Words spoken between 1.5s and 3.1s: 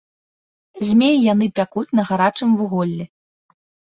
пякуць на гарачым вуголлі.